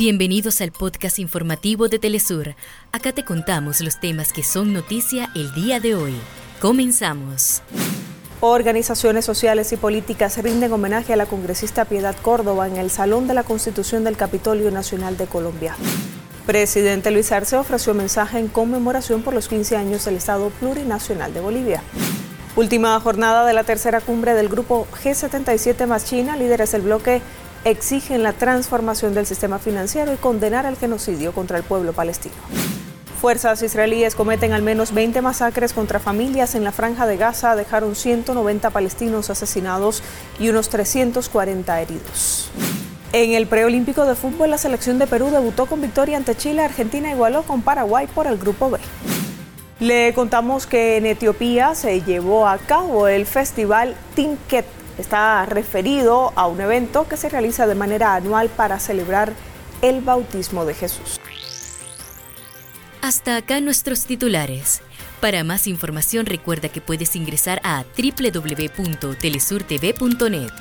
[0.00, 2.54] Bienvenidos al podcast informativo de Telesur.
[2.90, 6.14] Acá te contamos los temas que son noticia el día de hoy.
[6.58, 7.60] Comenzamos.
[8.40, 13.34] Organizaciones sociales y políticas rinden homenaje a la congresista Piedad Córdoba en el Salón de
[13.34, 15.76] la Constitución del Capitolio Nacional de Colombia.
[16.46, 21.40] Presidente Luis Arce ofreció mensaje en conmemoración por los 15 años del Estado Plurinacional de
[21.40, 21.82] Bolivia.
[22.56, 27.20] Última jornada de la tercera cumbre del grupo G77 más China, líderes del bloque
[27.64, 32.34] exigen la transformación del sistema financiero y condenar el genocidio contra el pueblo palestino.
[33.20, 37.94] Fuerzas israelíes cometen al menos 20 masacres contra familias en la franja de Gaza, dejaron
[37.94, 40.02] 190 palestinos asesinados
[40.38, 42.50] y unos 340 heridos.
[43.12, 47.10] En el preolímpico de fútbol, la selección de Perú debutó con victoria ante Chile, Argentina
[47.10, 48.78] igualó con Paraguay por el grupo B.
[49.80, 54.64] Le contamos que en Etiopía se llevó a cabo el festival Tinket
[55.00, 59.32] Está referido a un evento que se realiza de manera anual para celebrar
[59.80, 61.18] el bautismo de Jesús.
[63.00, 64.82] Hasta acá nuestros titulares.
[65.22, 70.52] Para más información recuerda que puedes ingresar a www.telesurtv.net.